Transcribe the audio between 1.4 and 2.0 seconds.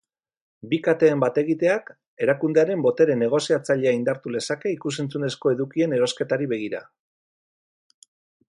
egiteak